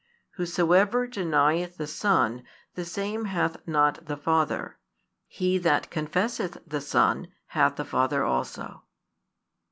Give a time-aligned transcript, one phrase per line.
[0.31, 4.79] Whosoever denieth the Son, the same hath not the Father;
[5.27, 8.81] he that confesseth the Son hath the Father also.